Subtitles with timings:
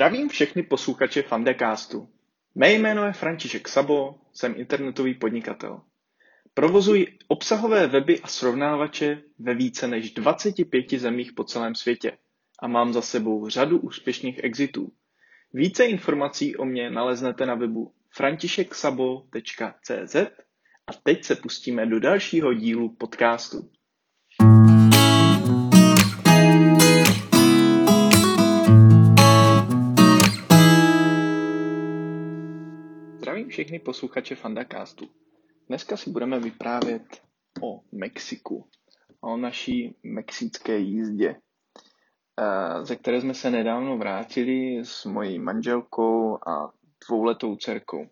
[0.00, 2.08] Zdravím všechny posluchače Fandecastu.
[2.54, 5.80] Mé jméno je František Sabo, jsem internetový podnikatel.
[6.54, 12.18] Provozuji obsahové weby a srovnávače ve více než 25 zemích po celém světě
[12.58, 14.92] a mám za sebou řadu úspěšných exitů.
[15.52, 20.16] Více informací o mě naleznete na webu františeksabo.cz
[20.86, 23.70] a teď se pustíme do dalšího dílu podcastu.
[33.50, 35.08] Všechny posluchače Fandacastu.
[35.68, 37.22] Dneska si budeme vyprávět
[37.62, 38.68] o Mexiku
[39.22, 41.36] a o naší mexické jízdě,
[42.40, 46.72] eh, ze které jsme se nedávno vrátili s mojí manželkou a
[47.08, 48.06] dvouletou dcerkou.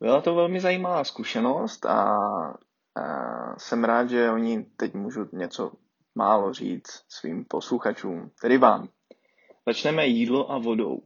[0.00, 2.18] Byla to velmi zajímavá zkušenost a,
[2.94, 5.72] a jsem rád, že oni teď můžu něco
[6.14, 8.88] málo říct svým posluchačům, tedy vám.
[9.66, 11.02] Začneme jídlo a vodou.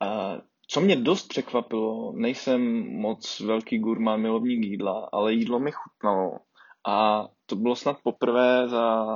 [0.00, 6.38] A co mě dost překvapilo, nejsem moc velký gurmán milovník jídla, ale jídlo mi chutnalo.
[6.86, 9.06] A to bylo snad poprvé za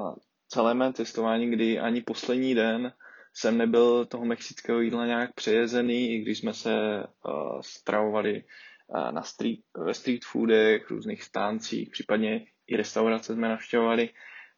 [0.48, 2.92] celé mé cestování, kdy ani poslední den
[3.34, 8.44] jsem nebyl toho mexického jídla nějak přejezený, i když jsme se uh, stravovali
[8.88, 14.08] uh, na street, ve street foodech, různých stáncích, případně i restaurace jsme navštěvovali,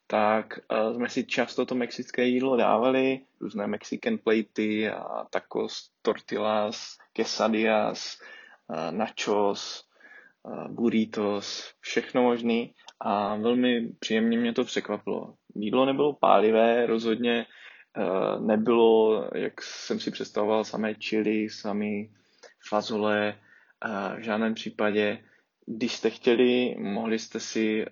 [0.07, 6.97] tak uh, jsme si často to mexické jídlo dávali, různé mexican platey a tacos, tortillas,
[7.13, 8.19] quesadillas,
[8.67, 9.83] uh, nachos,
[10.43, 15.33] uh, burritos, všechno možný a velmi příjemně mě to překvapilo.
[15.55, 17.45] Jídlo nebylo pálivé, rozhodně
[18.39, 22.03] nebylo, jak jsem si představoval, samé chili, samé
[22.69, 23.39] fazole,
[24.17, 25.23] v žádném případě.
[25.65, 27.85] Když jste chtěli, mohli jste si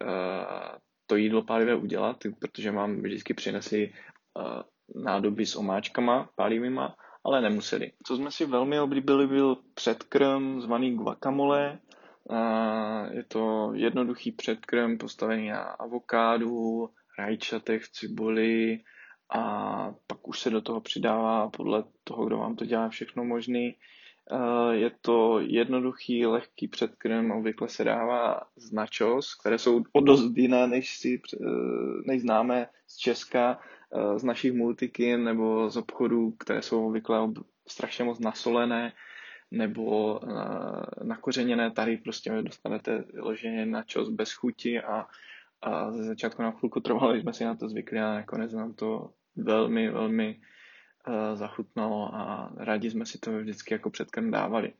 [1.11, 7.91] to jídlo pálivé udělat, protože mám vždycky přinesli uh, nádoby s omáčkama pálivýma, ale nemuseli.
[8.07, 11.79] Co jsme si velmi oblíbili, byl předkrm zvaný guacamole.
[12.23, 16.89] Uh, je to jednoduchý předkrm postavený na avokádu,
[17.19, 18.79] rajčatech, cibuli
[19.35, 19.43] a
[20.07, 24.00] pak už se do toho přidává podle toho, kdo vám to dělá všechno možný Eh,
[24.71, 30.67] je to jednoduchý, lehký předkrm, obvykle se dává z nachos, které jsou o dost jiné,
[30.67, 31.45] než, si, eh,
[32.05, 33.59] než známe z Česka,
[33.93, 37.29] eh, z našich multikin nebo z obchodů, které jsou obvykle
[37.67, 38.93] strašně moc nasolené
[39.51, 40.19] nebo
[41.03, 41.71] nakořeněné.
[41.71, 45.05] Tady prostě dostanete vyloženě načos bez chuti a,
[45.61, 49.09] a ze začátku na chvilku trvalo, jsme si na to zvykli a nakonec nám to
[49.35, 50.60] velmi, velmi Eh,
[51.33, 54.73] zachutnalo a rádi jsme si to vždycky jako předkrm dávali.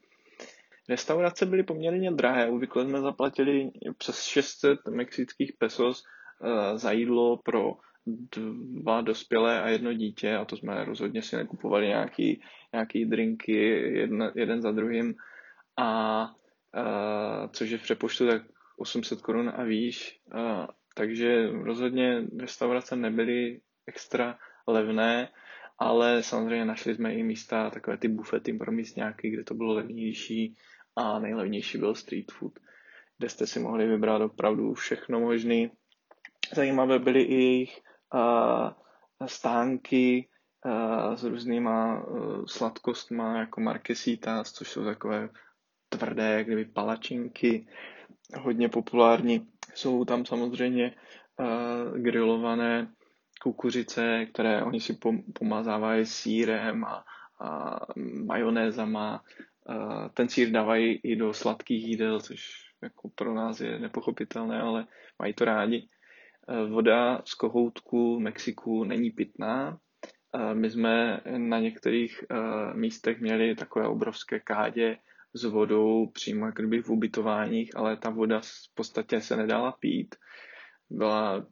[0.90, 6.04] Restaurace byly poměrně drahé, obvykle jsme zaplatili přes 600 mexických pesos
[6.44, 7.74] eh, za jídlo pro
[8.06, 12.42] dva dospělé a jedno dítě a to jsme rozhodně si nekupovali nějaký,
[12.74, 13.54] nějaký drinky
[14.00, 15.16] jeden, jeden za druhým.
[15.78, 16.34] A, a
[16.76, 18.42] eh, což je v přepoštu tak
[18.78, 25.30] 800 korun a výš, a, takže rozhodně restaurace nebyly extra levné
[25.82, 30.56] ale samozřejmě našli jsme i místa, takové ty bufety pro místňáky, kde to bylo levnější
[30.96, 32.60] a nejlevnější byl street food,
[33.18, 35.70] kde jste si mohli vybrat opravdu všechno možné.
[36.54, 37.82] Zajímavé byly i jejich
[38.14, 38.70] uh,
[39.28, 40.30] stánky
[40.66, 45.30] uh, s různýma uh, sladkostma, jako markesitas, což jsou takové
[45.90, 47.68] tvrdé, jak kdyby palačinky,
[48.40, 49.48] hodně populární.
[49.74, 50.96] Jsou tam samozřejmě
[51.40, 52.94] uh, grilované
[53.44, 54.98] kukuřice, které oni si
[55.40, 57.04] pomazávají sírem a,
[57.42, 57.80] a
[58.26, 59.24] majonézama.
[59.68, 62.42] A ten sír dávají i do sladkých jídel, což
[62.84, 64.88] jako pro nás je nepochopitelné, ale
[65.20, 65.88] mají to rádi.
[66.70, 69.78] Voda z kohoutku Mexiku není pitná.
[70.54, 72.24] My jsme na některých
[72.74, 74.98] místech měli takové obrovské kádě
[75.34, 80.16] s vodou přímo jak kdyby v ubytováních, ale ta voda v podstatě se nedala pít.
[80.90, 81.46] Byla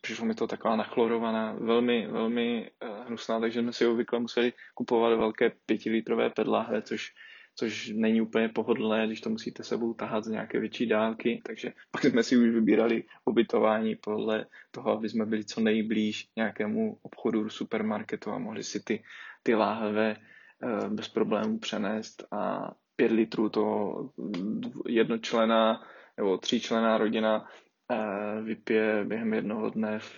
[0.00, 5.18] přišlo mi to taková nachlorovaná, velmi, velmi uh, hnusná, takže jsme si obvykle museli kupovat
[5.18, 7.12] velké pětilitrové pedláhve, což,
[7.54, 12.04] což není úplně pohodlné, když to musíte sebou tahat z nějaké větší dálky, takže pak
[12.04, 18.30] jsme si už vybírali ubytování podle toho, aby jsme byli co nejblíž nějakému obchodu, supermarketu
[18.30, 19.02] a mohli si ty,
[19.42, 20.16] ty láhve
[20.62, 22.24] uh, bez problémů přenést.
[22.30, 23.92] A pět litrů to
[24.88, 25.82] jednočlená
[26.16, 27.48] nebo tříčlená rodina
[28.42, 30.12] vypije během jednoho dne v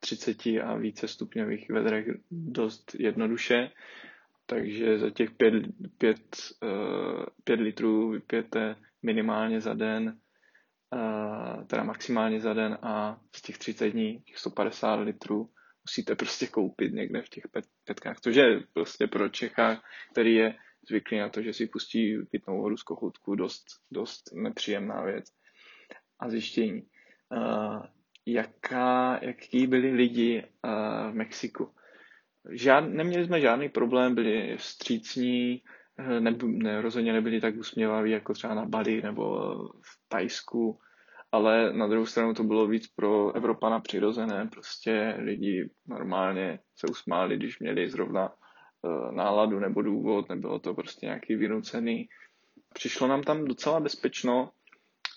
[0.00, 3.70] 30 a více stupňových vedrech dost jednoduše.
[4.46, 5.54] Takže za těch 5,
[5.98, 6.18] 5,
[7.44, 10.18] 5 litrů vypijete minimálně za den,
[11.66, 15.50] teda maximálně za den a z těch 30 dní, těch 150 litrů
[15.84, 17.44] musíte prostě koupit někde v těch
[17.84, 19.82] petkách, což je prostě pro Čecha,
[20.12, 20.54] který je
[20.88, 25.24] zvyklý na to, že si pustí pitnou vodu z kochutku, dost, dost nepříjemná věc.
[26.18, 26.82] A zjištění.
[27.32, 27.82] Uh,
[28.26, 31.70] jaká, jaký byli lidi uh, v Mexiku?
[32.50, 35.62] Žád, neměli jsme žádný problém, byli vstřícní,
[36.20, 40.78] ne, ne, rozhodně nebyli tak usměvaví jako třeba na Bali nebo v Tajsku,
[41.32, 47.36] ale na druhou stranu to bylo víc pro Evropana přirozené, prostě lidi normálně se usmáli,
[47.36, 48.32] když měli zrovna
[49.10, 52.08] náladu nebo důvod, nebylo to prostě nějaký vynucený.
[52.74, 54.50] Přišlo nám tam docela bezpečno,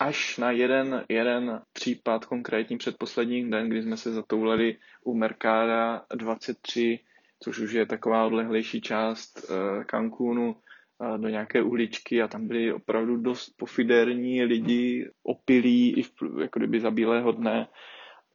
[0.00, 6.98] až na jeden, jeden případ, konkrétní předposlední den, kdy jsme se zatouleli u Mercada 23,
[7.40, 10.56] což už je taková odlehlejší část uh, Cancúnu,
[10.98, 16.58] uh, do nějaké uličky a tam byli opravdu dost pofiderní lidi, opilí, i v, jako
[16.58, 17.68] kdyby za bílého dne.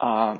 [0.01, 0.33] A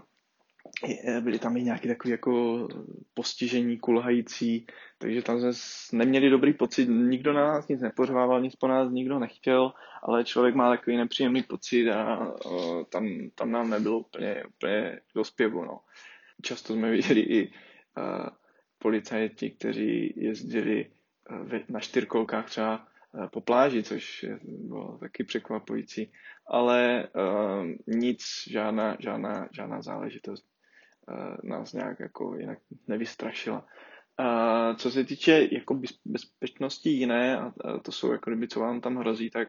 [1.22, 2.68] byli tam i nějaký takový jako
[3.14, 4.68] postižení, kulhající,
[4.98, 9.20] takže tam jsme neměli dobrý pocit, nikdo na nás nic nepořvával, nic po nás nikdo
[9.20, 9.74] nechtěl,
[10.04, 15.24] ale člověk má takový nepříjemný pocit a o, tam, tam nám nebylo úplně, úplně do
[15.24, 15.66] zpěvu.
[15.66, 15.80] No.
[16.42, 18.28] Často jsme viděli i uh,
[18.80, 20.92] policajti, kteří jezdili
[21.32, 26.12] uh, na čtyřkolkách třeba uh, po pláži, což bylo taky překvapující,
[26.48, 30.55] ale uh, nic, žádná, žádná, žádná záležitost
[31.44, 33.66] nás nějak jako jinak nevystrašila.
[34.20, 38.82] Uh, co se týče jako bezpečnosti jiné, a, a to jsou jako kdyby, co vám
[38.82, 39.48] tam hrozí, tak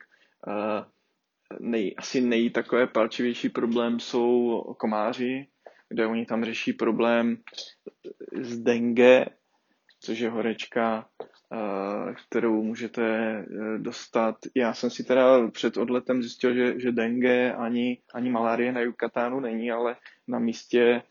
[1.60, 5.46] nej, asi nej takové palčivější problém jsou komáři,
[5.88, 7.36] kde oni tam řeší problém
[8.40, 9.26] z dengue,
[10.00, 11.08] což je horečka,
[12.28, 13.44] kterou můžete
[13.78, 14.36] dostat.
[14.54, 19.40] Já jsem si teda před odletem zjistil, že, že dengue ani, ani malárie na Yucatánu
[19.40, 19.96] není, ale
[20.28, 21.02] na místě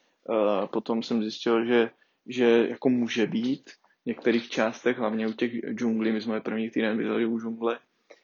[0.72, 1.90] potom jsem zjistil, že
[2.28, 6.98] že jako může být v některých částech, hlavně u těch džunglí, my jsme první týden
[6.98, 7.80] bydleli u džungle,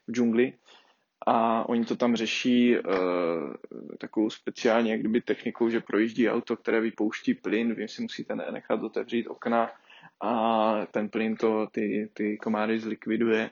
[0.07, 0.53] v džungli
[1.27, 2.83] a oni to tam řeší uh,
[3.97, 8.83] takovou speciální jak kdyby technikou, že projíždí auto, které vypouští plyn, vy si musíte nechat
[8.83, 9.71] otevřít okna
[10.21, 13.49] a ten plyn to ty, ty komáry zlikviduje.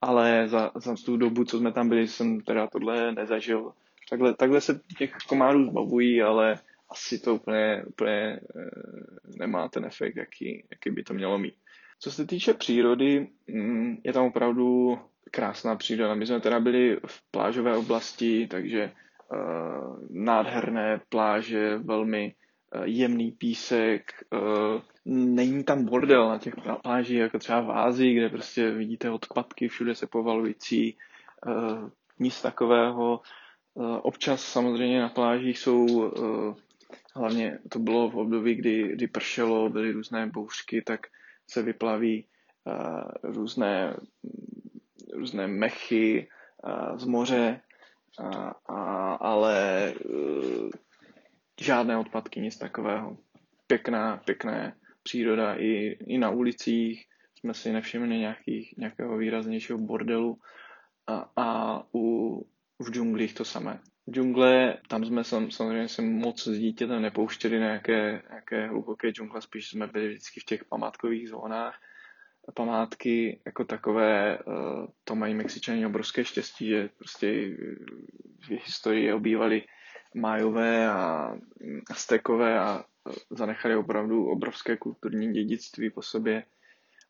[0.00, 3.72] Ale za, za tu dobu, co jsme tam byli, jsem teda tohle nezažil.
[4.10, 6.58] Takhle, takhle se těch komárů zbavují, ale
[6.88, 8.70] asi to úplně, úplně eh,
[9.38, 11.54] nemá ten efekt, jaký, jaký by to mělo mít.
[12.00, 14.98] Co se týče přírody, mm, je tam opravdu
[15.30, 16.14] krásná příroda.
[16.14, 18.92] My jsme teda byli v plážové oblasti, takže
[19.32, 22.34] uh, nádherné pláže, velmi
[22.74, 24.12] uh, jemný písek.
[25.04, 29.94] Není tam bordel na těch plážích, jako třeba v Ázii, kde prostě vidíte odpadky všude
[29.94, 30.98] se povalující.
[32.18, 33.20] Nic takového.
[34.02, 36.12] Občas samozřejmě na plážích jsou
[37.14, 41.06] hlavně to bylo v období, kdy, kdy pršelo, byly různé bouřky, tak
[41.50, 42.26] se vyplaví
[42.64, 43.96] uh, různé,
[45.12, 46.28] různé mechy
[46.64, 47.60] uh, z moře,
[48.20, 50.70] uh, a, ale uh,
[51.60, 53.16] žádné odpadky, nic takového.
[53.66, 54.72] Pěkná, pěkná
[55.02, 57.06] příroda i, i na ulicích,
[57.38, 60.38] jsme si nevšimli nějakých, nějakého výraznějšího bordelu.
[61.06, 62.46] A, a u,
[62.78, 63.80] v džunglích to samé
[64.10, 69.70] džungle, tam jsme samozřejmě se moc s dítětem nepouštěli na nějaké, nějaké hluboké džungle, spíš
[69.70, 71.74] jsme byli vždycky v těch památkových zónách.
[72.54, 74.42] Památky jako takové, eh,
[75.04, 77.56] to mají Mexičani obrovské štěstí, že prostě
[78.40, 79.62] v historii obývali
[80.14, 81.32] Májové a
[81.90, 82.84] Aztekové a
[83.30, 86.44] zanechali opravdu obrovské kulturní dědictví po sobě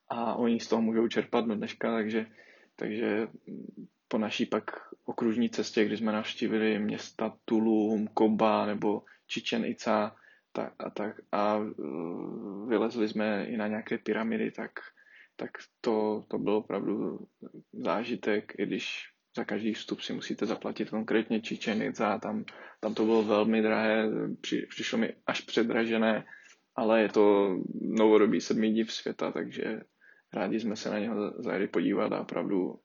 [0.09, 2.27] a oni z toho můžou čerpat do dneška, takže,
[2.77, 3.29] takže
[4.09, 4.65] po naší pak
[5.05, 9.03] okružní cestě, kdy jsme navštívili města Tulum, Koba nebo
[9.33, 10.17] Chichen Itza
[10.53, 11.63] tak, a, tak, a e,
[12.69, 14.71] vylezli jsme i na nějaké pyramidy, tak,
[15.37, 17.19] tak to, to byl opravdu
[17.73, 22.45] zážitek, i když za každý vstup si musíte zaplatit konkrétně Chichen Itza, tam,
[22.81, 24.09] tam to bylo velmi drahé,
[24.41, 26.25] při, přišlo mi až předražené,
[26.77, 29.81] ale je to novodobý sedmý div světa, takže
[30.37, 32.81] rádi jsme se na něho zajeli podívat a opravdu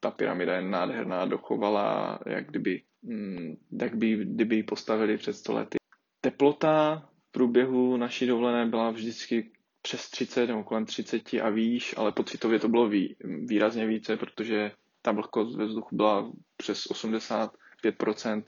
[0.00, 5.52] ta pyramida je nádherná, dochovala, jak kdyby, mm, jak by, kdyby ji postavili před sto
[5.52, 5.78] lety.
[6.20, 12.12] Teplota v průběhu naší dovolené byla vždycky přes 30 nebo kolem 30 a výš, ale
[12.12, 13.16] pocitově to bylo vý,
[13.46, 18.42] výrazně více, protože ta vlhkost ve vzduchu byla přes 85%,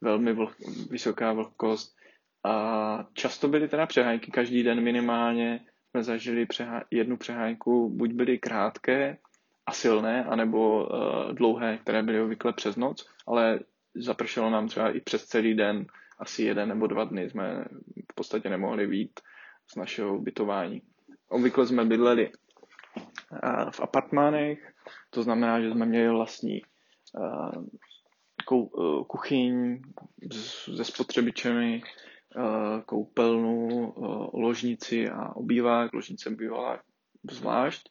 [0.00, 0.56] velmi vlh,
[0.90, 1.96] vysoká vlhkost
[2.44, 8.38] a často byly teda přehánky, každý den minimálně jsme zažili přehá, jednu přehánku, buď byly
[8.38, 9.18] krátké,
[9.68, 13.60] a silné, anebo uh, dlouhé, které byly obvykle přes noc, ale
[13.94, 15.86] zapršelo nám třeba i přes celý den,
[16.18, 17.64] asi jeden nebo dva dny jsme
[18.12, 19.20] v podstatě nemohli vít
[19.72, 20.82] z našeho ubytování.
[21.28, 22.32] Obvykle jsme bydleli
[23.70, 24.72] v apartmánech,
[25.10, 26.62] to znamená, že jsme měli vlastní
[29.06, 29.82] kuchyň
[30.76, 31.82] se spotřebičemi,
[32.86, 33.94] koupelnu,
[34.32, 35.92] ložnici a obývák.
[35.92, 36.80] Ložnice bývala
[37.30, 37.88] zvlášť.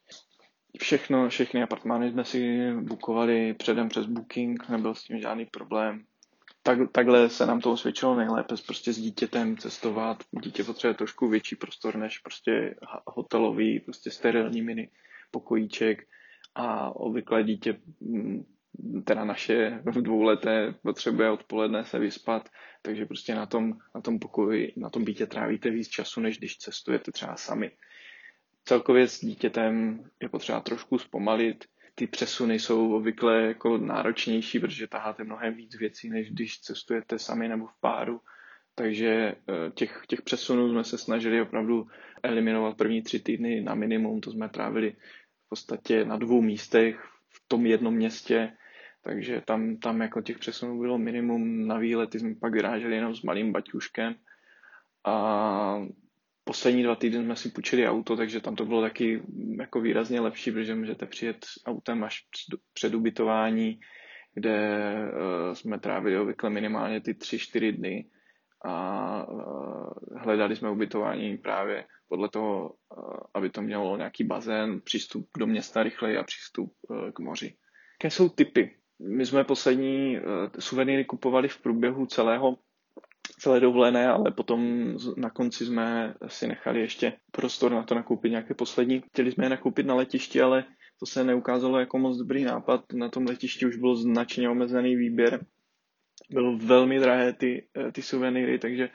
[0.78, 6.04] Všechno, všechny apartmány jsme si bukovali předem přes booking, nebyl s tím žádný problém.
[6.62, 10.24] Tak, takhle se nám to osvědčilo nejlépe, prostě s dítětem cestovat.
[10.44, 12.74] Dítě potřebuje trošku větší prostor než prostě
[13.06, 14.90] hotelový, prostě sterilní mini
[15.30, 16.08] pokojíček
[16.54, 18.44] a obvykle dítě, mm,
[19.04, 22.48] teda naše v dvouleté, potřebuje odpoledne se vyspat,
[22.82, 26.58] takže prostě na tom, na tom pokoji, na tom bytě trávíte víc času, než když
[26.58, 27.70] cestujete třeba sami.
[28.64, 31.64] Celkově s dítětem je potřeba trošku zpomalit.
[31.94, 37.48] Ty přesuny jsou obvykle jako náročnější, protože taháte mnohem víc věcí, než když cestujete sami
[37.48, 38.20] nebo v páru.
[38.74, 39.34] Takže eh,
[39.74, 41.86] těch, těch přesunů jsme se snažili opravdu
[42.22, 44.20] eliminovat první tři týdny na minimum.
[44.20, 44.90] To jsme trávili
[45.46, 48.52] v podstatě na dvou místech v tom jednom městě,
[49.02, 51.66] takže tam, tam jako těch přesunů bylo minimum.
[51.66, 54.14] Na výlety jsme pak vyráželi jenom s malým baťuškem
[55.04, 55.78] a
[56.44, 59.22] poslední dva týdny jsme si půjčili auto, takže tam to bylo taky
[59.58, 62.26] jako výrazně lepší, protože můžete přijet autem až
[62.74, 63.80] před ubytování,
[64.34, 68.08] kde eh, jsme trávili obvykle minimálně ty 3-4 dny
[68.64, 68.72] a
[69.22, 75.46] eh, hledali jsme ubytování právě podle toho, eh, aby to mělo nějaký bazén, přístup do
[75.46, 76.72] města rychleji a přístup
[77.14, 77.56] k moři.
[78.02, 78.77] Jaké jsou typy?
[79.00, 80.18] My jsme poslední
[80.58, 82.56] suvenýry kupovali v průběhu celého
[83.38, 88.54] celé dovolené, ale potom na konci jsme si nechali ještě prostor na to nakoupit nějaké
[88.54, 89.00] poslední.
[89.00, 90.64] Chtěli jsme je nakoupit na letišti, ale
[91.00, 92.92] to se neukázalo jako moc dobrý nápad.
[92.92, 95.46] Na tom letišti už byl značně omezený výběr.
[96.30, 98.88] Bylo velmi drahé ty, eh, ty suvenýry, takže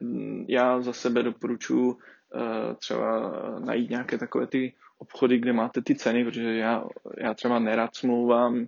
[0.00, 1.96] mm, já za sebe doporučuji
[2.34, 6.84] eh, třeba najít nějaké takové ty obchody, kde máte ty ceny, protože já,
[7.18, 8.66] já třeba nerad smlouvám,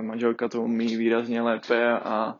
[0.00, 2.38] manželka to umí výrazně lépe a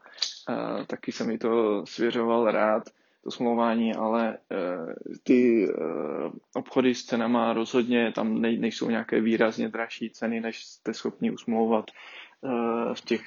[0.48, 2.82] a taky se mi to svěřoval rád,
[3.24, 9.68] to smlouvání, ale uh, ty uh, obchody s cenama rozhodně tam nej, nejsou nějaké výrazně
[9.68, 11.90] dražší ceny, než jste schopni usmlouvat
[12.40, 13.22] uh, v těch,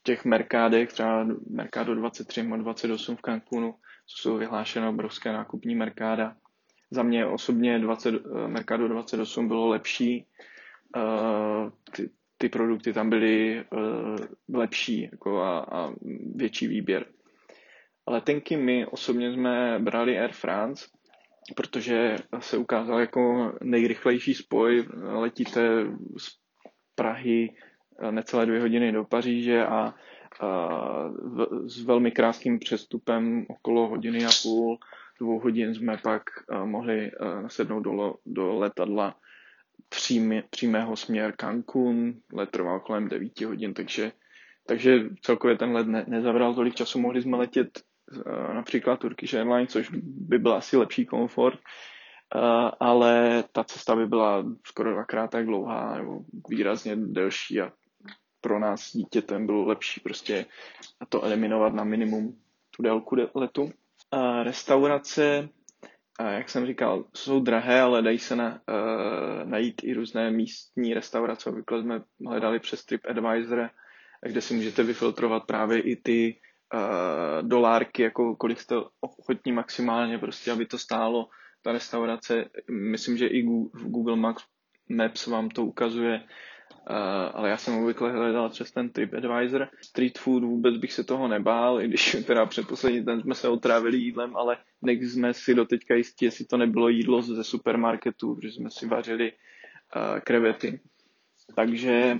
[0.00, 3.74] v těch Merkádech, třeba Mercado 23 a 28 v Cancunu,
[4.06, 6.36] co jsou vyhlášené obrovské nákupní Merkáda.
[6.90, 8.14] Za mě osobně 20,
[8.46, 10.26] Mercado 28 bylo lepší,
[11.96, 12.10] ty,
[12.44, 14.16] ty produkty tam byly uh,
[14.54, 15.92] lepší jako a, a
[16.34, 17.06] větší výběr.
[18.06, 20.86] Letenky my osobně jsme brali Air France,
[21.56, 24.88] protože se ukázal jako nejrychlejší spoj.
[25.02, 25.86] Letíte
[26.18, 26.28] z
[26.94, 27.50] Prahy
[28.02, 29.94] eh, necelé dvě hodiny do Paříže a,
[30.40, 30.68] a
[31.08, 34.78] v, s velmi krátkým přestupem okolo hodiny a půl,
[35.20, 37.10] dvou hodin jsme pak uh, mohli
[37.42, 39.16] nasednout do, do letadla
[39.88, 44.12] přím, přímého směr Cancun, let trval kolem 9 hodin, takže,
[44.66, 47.82] takže celkově ten let ne, nezabral tolik času, mohli jsme letět
[48.16, 51.60] uh, například Turkish Airlines, což by byl asi lepší komfort,
[52.34, 52.40] uh,
[52.80, 57.72] ale ta cesta by byla skoro dvakrát tak dlouhá nebo výrazně delší a
[58.40, 60.46] pro nás dítětem bylo lepší prostě
[61.08, 62.38] to eliminovat na minimum
[62.76, 63.62] tu délku letu.
[63.62, 63.70] Uh,
[66.18, 70.94] restaurace jak jsem říkal, jsou drahé, ale dají se na, uh, najít i různé místní
[70.94, 71.50] restaurace.
[71.50, 73.70] Obvykle jsme hledali přes TripAdvisor,
[74.22, 76.40] kde si můžete vyfiltrovat právě i ty
[76.74, 81.28] uh, dolárky, jako kolik jste ochotní maximálně, prostě aby to stálo
[81.62, 82.44] ta restaurace.
[82.70, 83.42] Myslím, že i
[83.72, 84.16] Google
[84.88, 86.20] Maps, vám to ukazuje,
[87.34, 89.68] ale já jsem obvykle hledal přes ten TripAdvisor.
[89.82, 93.96] Street food vůbec bych se toho nebál, i když teda předposlední den jsme se otrávili
[93.98, 98.86] jídlem, ale jsme si doteďka jistí, jestli to nebylo jídlo ze supermarketu, protože jsme si
[98.86, 100.80] vařili uh, krevety.
[101.56, 102.18] Takže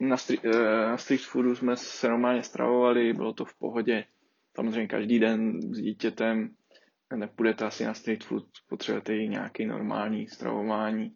[0.00, 0.52] na, street, uh,
[0.90, 4.04] na street foodu jsme se normálně stravovali, bylo to v pohodě.
[4.54, 6.50] Samozřejmě každý den s dítětem
[7.16, 11.12] nepůjdete asi na street food, potřebujete i nějaký normální stravování.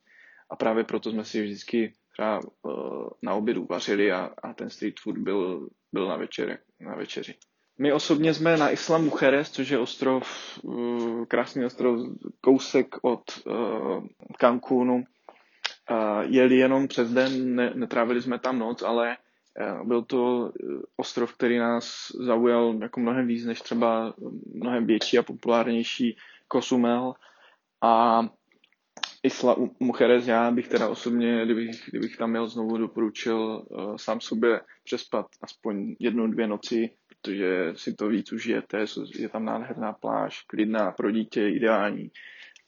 [0.50, 5.00] A právě proto jsme si vždycky třeba uh, na obědu vařili a, a ten street
[5.00, 7.34] food byl, byl na, večer, na večeři.
[7.78, 10.28] My osobně jsme na Islam Bucharest, což je ostrov,
[10.62, 12.00] uh, krásný ostrov,
[12.40, 14.04] kousek od uh,
[14.40, 15.04] Cancúnu.
[16.22, 19.16] Jeli jenom přes den, ne, netrávili jsme tam noc, ale
[19.84, 20.52] byl to
[20.96, 24.14] ostrov, který nás zaujal jako mnohem víc než třeba
[24.54, 26.16] mnohem větší a populárnější
[26.48, 27.14] Kosumel.
[27.80, 28.22] A
[29.22, 34.60] Isla Mujeres, já bych teda osobně, kdybych, kdybych tam měl znovu doporučil uh, sám sobě
[34.84, 38.84] přespat aspoň jednu, dvě noci, protože si to víc užijete,
[39.18, 42.10] je tam nádherná pláž, klidná pro dítě, ideální.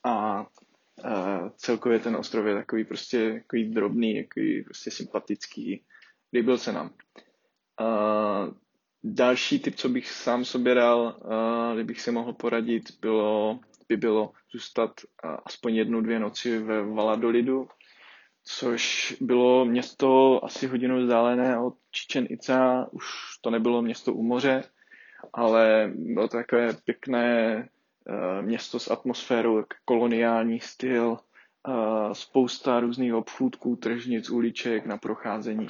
[0.05, 5.85] a uh, celkově ten ostrov je takový prostě takový drobný, takový prostě sympatický.
[6.33, 6.91] Líbil se nám.
[7.81, 8.55] Uh,
[9.05, 14.33] další tip, co bych sám sobě dal, uh, kdybych si mohl poradit, bylo, by bylo
[14.53, 14.91] zůstat
[15.25, 17.69] uh, aspoň jednu, dvě noci ve Valadolidu,
[18.45, 23.05] což bylo město asi hodinu vzdálené od Chichen Itza, už
[23.41, 24.65] to nebylo město u moře,
[25.33, 27.57] ale bylo to takové pěkné
[28.09, 31.19] uh, město s atmosférou, koloniální styl,
[31.69, 35.69] uh, spousta různých obchůdků, tržnic, uliček na procházení.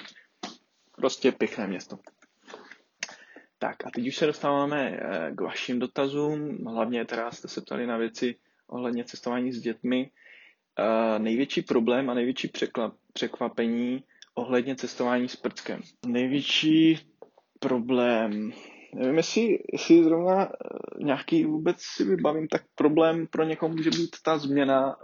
[0.96, 1.98] Prostě pěkné město.
[3.62, 6.64] Tak a teď už se dostáváme uh, k vašim dotazům.
[6.66, 8.34] Hlavně teda jste se ptali na věci
[8.66, 10.10] ohledně cestování s dětmi.
[10.78, 12.50] Uh, největší problém a největší
[13.12, 14.04] překvapení
[14.34, 15.80] ohledně cestování s prckem.
[16.06, 16.98] Největší
[17.58, 18.52] problém
[18.94, 24.16] nevím, jestli, jestli zrovna eh, nějaký vůbec si vybavím, tak problém pro někoho může být
[24.24, 24.96] ta změna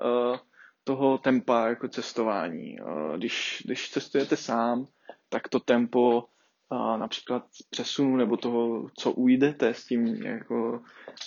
[0.85, 2.77] toho tempa jako cestování.
[3.17, 4.87] Když, když cestujete sám,
[5.29, 6.25] tak to tempo
[6.71, 10.83] uh, například přesunu nebo toho, co ujdete s tím jako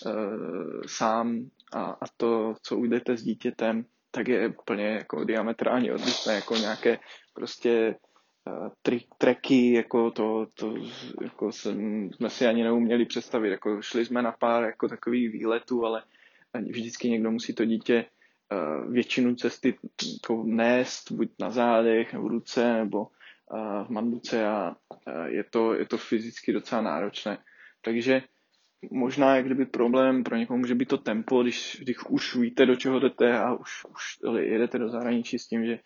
[0.05, 6.33] uh, sám a, a to, co ujdete s dítětem, tak je úplně jako diametrálně odlišné,
[6.33, 7.00] jako nějaké
[7.33, 7.95] prostě
[8.81, 10.74] tri, treky, jako to, to
[11.21, 13.50] jako jsem, jsme si ani neuměli představit.
[13.50, 16.03] Jako šli jsme na pár jako takových výletů, ale
[16.53, 18.05] vždycky někdo musí to dítě
[18.51, 19.77] uh, většinu cesty
[20.13, 23.07] jako nést, buď na zádech, nebo v ruce, nebo
[23.84, 24.75] v manduce a
[25.25, 27.38] je, to, je to fyzicky docela náročné.
[27.81, 28.24] Takže
[28.91, 32.75] možná jak kdyby problém pro někoho může být to tempo, když, když už víte, do
[32.75, 35.79] čeho jdete a už, už jedete do zahraničí s tím, že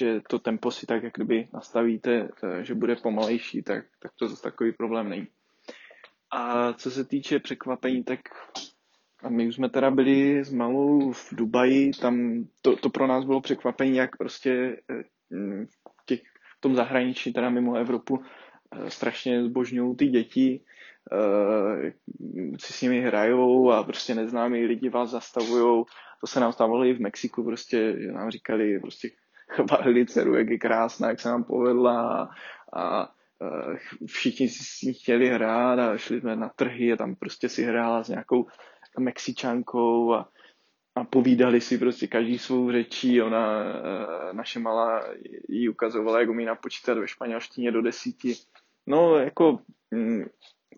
[0.00, 4.28] že to tempo si tak jak kdyby nastavíte, eh, že bude pomalejší, tak, tak to
[4.28, 5.26] zase takový problém není.
[6.30, 8.20] A co se týče překvapení, tak
[9.22, 13.24] a my už jsme teda byli s malou v Dubaji, tam to, to pro nás
[13.24, 14.82] bylo překvapení, jak prostě
[15.66, 15.95] v
[16.66, 18.22] tom zahraničí, teda mimo Evropu,
[18.72, 20.60] eh, strašně zbožňují ty děti,
[22.58, 25.84] si s nimi hrajou a prostě neznámí lidi vás zastavují.
[26.20, 29.10] To se nám stávalo i v Mexiku, prostě, že nám říkali, prostě
[29.50, 32.28] chválili dceru, jak je krásná, jak se nám povedla a,
[32.80, 33.08] a
[34.06, 37.62] všichni si s ní chtěli hrát a šli jsme na trhy a tam prostě si
[37.62, 38.46] hrála s nějakou
[38.98, 40.28] Mexičankou a,
[40.96, 43.22] a povídali si prostě každý svou řečí.
[43.22, 45.04] Ona, e, naše malá,
[45.48, 48.34] jí ukazovala, jak umí napočítat ve španělštině do desíti.
[48.86, 49.58] No, jako
[49.90, 50.24] mm,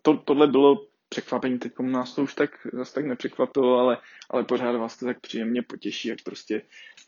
[0.01, 3.97] to, tohle bylo překvapení, teď nás to už tak zase tak nepřekvapilo, ale,
[4.29, 6.61] ale pořád vás to tak příjemně potěší, jak prostě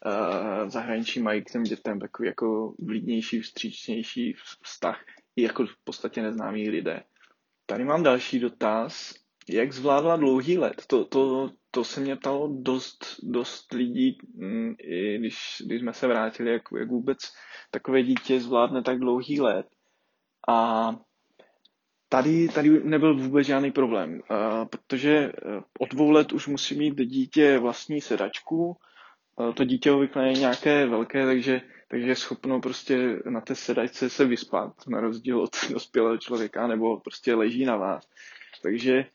[0.06, 5.00] uh, v zahraničí mají k těm dětem takový jako vlídnější, vstřícnější vztah,
[5.36, 7.04] i jako v podstatě neznámí lidé.
[7.66, 9.14] Tady mám další dotaz.
[9.50, 10.84] Jak zvládla dlouhý let?
[10.88, 16.08] To, to, to se mě ptalo dost, dost lidí, mm, i když, když jsme se
[16.08, 17.20] vrátili, jak, jak vůbec
[17.72, 19.68] takové dítě zvládne tak dlouhý let.
[20.50, 20.92] A
[22.14, 24.22] Tady, tady nebyl vůbec žádný problém,
[24.70, 28.78] protože uh, od dvou let už musí mít dítě vlastní sedačku.
[29.36, 34.10] Uh, to dítě obvykle je nějaké velké, takže, takže je schopno prostě na té sedačce
[34.10, 38.08] se vyspat, na rozdíl od dospělého člověka, nebo prostě leží na vás.
[38.64, 39.06] Takže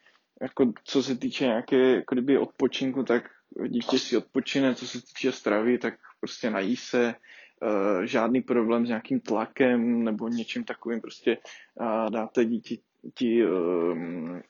[0.42, 3.22] jako co se týče nějaké jako kdyby odpočinku, tak
[3.68, 7.14] dítě si odpočine, co se týče stravy, tak prostě nají se,
[7.62, 11.38] Uh, žádný problém s nějakým tlakem nebo něčím takovým, prostě
[11.80, 12.76] uh, dáte dítě
[13.14, 14.42] ti um,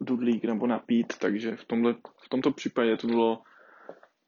[0.00, 3.42] dudlík nebo napít, takže v, tomhle, v tomto případě to bylo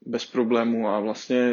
[0.06, 1.52] bez problému a vlastně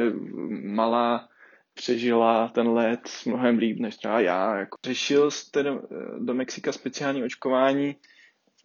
[0.66, 1.30] malá
[1.74, 4.58] přežila ten let mnohem líp než třeba já.
[4.58, 4.78] Jako.
[4.86, 5.82] Řešil jste do,
[6.20, 7.96] do Mexika speciální očkování?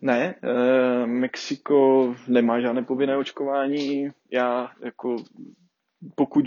[0.03, 4.09] Ne, e, Mexiko nemá žádné povinné očkování.
[4.31, 5.17] Já jako
[6.15, 6.45] pokud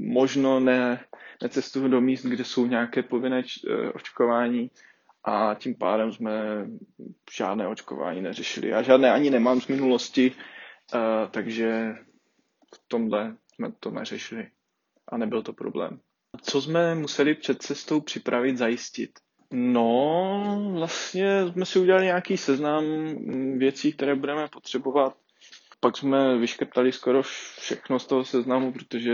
[0.00, 1.04] možno ne,
[1.42, 4.70] necestuju do míst, kde jsou nějaké povinné č, e, očkování,
[5.24, 6.66] a tím pádem jsme
[7.36, 8.68] žádné očkování neřešili.
[8.68, 10.30] Já žádné ani nemám z minulosti,
[10.94, 11.94] uh, takže
[12.74, 14.50] v tomhle jsme to neřešili
[15.08, 16.00] a nebyl to problém.
[16.42, 19.10] Co jsme museli před cestou připravit, zajistit?
[19.56, 22.84] No, vlastně jsme si udělali nějaký seznam
[23.58, 25.16] věcí, které budeme potřebovat.
[25.80, 29.12] Pak jsme vyškrtali skoro všechno z toho seznamu, protože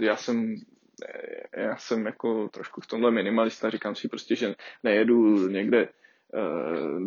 [0.00, 0.56] eh, já jsem
[1.56, 5.88] já jsem jako trošku v tomhle minimalista, říkám si prostě, že nejedu někde eh,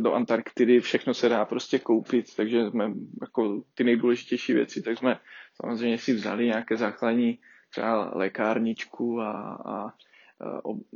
[0.01, 5.19] do Antarktidy, všechno se dá prostě koupit, takže jsme jako ty nejdůležitější věci, tak jsme
[5.61, 9.31] samozřejmě si vzali nějaké základní třeba lékárničku a,
[9.65, 9.93] a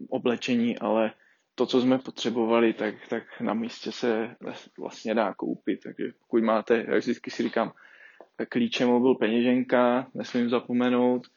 [0.09, 1.11] oblečení, ale
[1.55, 4.35] to, co jsme potřebovali, tak, tak na místě se
[4.79, 5.79] vlastně dá koupit.
[5.83, 7.71] Takže pokud máte, jak vždycky si říkám,
[8.49, 11.27] klíče mobil peněženka, nesmím zapomenout,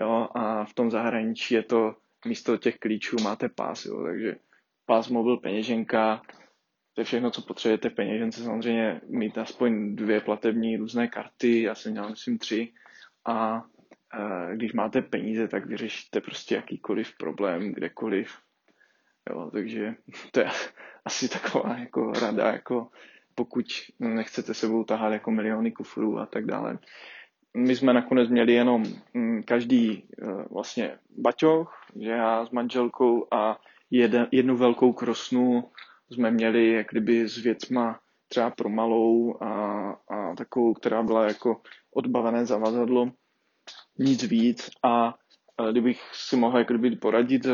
[0.00, 1.94] jo, a v tom zahraničí je to,
[2.26, 4.36] místo těch klíčů máte pás, jo, takže
[4.86, 6.22] pás mobil peněženka,
[6.94, 11.92] to je všechno, co potřebujete peněžence, samozřejmě mít aspoň dvě platební různé karty, já jsem
[11.92, 12.72] měl myslím tři
[13.26, 13.64] a
[14.54, 18.38] když máte peníze, tak vyřešíte prostě jakýkoliv problém, kdekoliv.
[19.30, 19.94] Jo, takže
[20.30, 20.46] to je
[21.04, 22.88] asi taková jako rada, jako
[23.34, 23.66] pokud
[23.98, 26.78] nechcete sebou tahat jako miliony kufrů a tak dále.
[27.56, 30.04] My jsme nakonec měli jenom mm, každý e,
[30.50, 35.70] vlastně baťoch, že já s manželkou a jeden, jednu velkou krosnu
[36.10, 39.48] jsme měli jak kdyby s věcma třeba pro malou a,
[40.08, 41.60] a takovou, která byla jako
[41.94, 43.12] odbavené zavazadlo
[43.98, 45.14] nic víc a
[45.70, 47.46] kdybych si mohl jako kdyby poradit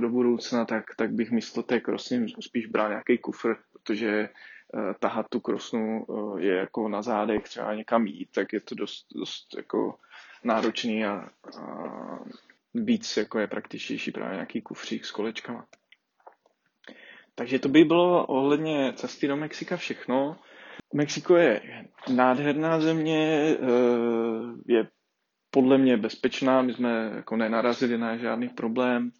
[0.00, 5.26] do budoucna, tak, tak bych místo té krosny spíš bral nějaký kufr, protože eh, tahat
[5.28, 9.56] tu krosnu eh, je jako na zádech třeba někam jít, tak je to dost, dost
[9.56, 9.98] jako
[10.44, 12.18] náročný a, a
[12.74, 15.66] víc jako je praktičtější právě nějaký kufřík s kolečkama.
[17.34, 20.36] Takže to by bylo ohledně cesty do Mexika všechno.
[20.94, 21.62] Mexiko je
[22.14, 23.66] nádherná země, eh,
[24.66, 24.88] je
[25.50, 29.12] podle mě bezpečná, my jsme jako nenarazili na žádný problém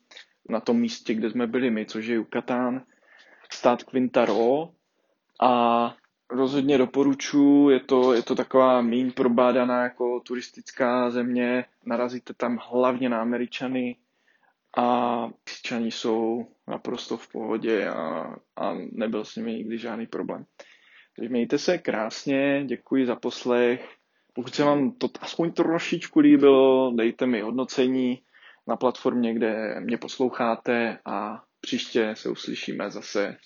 [0.49, 2.83] na tom místě, kde jsme byli my, což je Yucatán,
[3.53, 4.69] stát Quintaro
[5.41, 5.95] a
[6.31, 13.09] rozhodně doporučuji, je to, je to taková míň probádaná jako turistická země, narazíte tam hlavně
[13.09, 13.97] na Američany
[14.77, 20.45] a Mexičani jsou naprosto v pohodě a, a nebyl s nimi nikdy žádný problém.
[21.17, 24.00] Takže mějte se krásně, děkuji za poslech
[24.41, 28.23] pokud se vám to aspoň trošičku líbilo, dejte mi hodnocení
[28.67, 33.37] na platformě, kde mě posloucháte a příště se uslyšíme zase